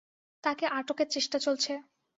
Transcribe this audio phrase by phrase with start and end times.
[0.43, 1.71] তাঁকে আটকের চেষ্টা চলছে।